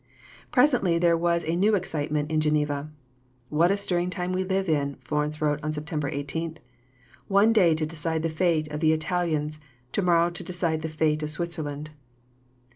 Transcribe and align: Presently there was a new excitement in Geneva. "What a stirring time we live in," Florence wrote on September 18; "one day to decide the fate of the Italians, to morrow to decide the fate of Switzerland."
Presently 0.51 0.97
there 0.97 1.15
was 1.15 1.45
a 1.45 1.55
new 1.55 1.75
excitement 1.75 2.31
in 2.31 2.41
Geneva. 2.41 2.89
"What 3.49 3.69
a 3.69 3.77
stirring 3.77 4.09
time 4.09 4.33
we 4.33 4.43
live 4.43 4.67
in," 4.67 4.95
Florence 4.95 5.39
wrote 5.39 5.59
on 5.61 5.73
September 5.73 6.09
18; 6.09 6.57
"one 7.27 7.53
day 7.53 7.75
to 7.75 7.85
decide 7.85 8.23
the 8.23 8.27
fate 8.27 8.67
of 8.69 8.79
the 8.79 8.93
Italians, 8.93 9.59
to 9.91 10.01
morrow 10.01 10.31
to 10.31 10.43
decide 10.43 10.81
the 10.81 10.89
fate 10.89 11.21
of 11.21 11.29
Switzerland." 11.29 11.91